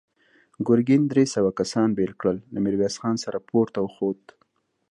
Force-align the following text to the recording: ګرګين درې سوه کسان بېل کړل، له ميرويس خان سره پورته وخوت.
ګرګين 0.67 1.01
درې 1.11 1.25
سوه 1.35 1.51
کسان 1.59 1.89
بېل 1.97 2.13
کړل، 2.19 2.37
له 2.53 2.59
ميرويس 2.65 2.95
خان 3.01 3.15
سره 3.25 3.37
پورته 3.49 3.79
وخوت. 3.81 4.23